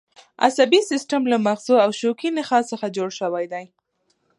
[0.45, 3.65] عصبي سیستم له مغزو او شوکي نخاع څخه جوړ شوی دی